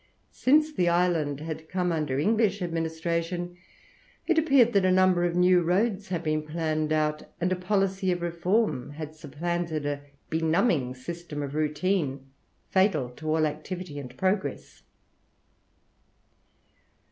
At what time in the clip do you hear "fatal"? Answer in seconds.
12.71-13.11